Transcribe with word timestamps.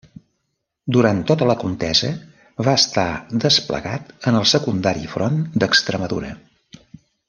Durant 0.95 1.19
tota 1.31 1.47
la 1.49 1.55
contesa 1.65 2.09
va 2.69 2.75
estar 2.83 3.05
desplegat 3.45 4.13
en 4.33 4.41
el 4.43 4.49
secundari 4.57 5.09
front 5.17 5.41
d'Extremadura. 5.63 6.37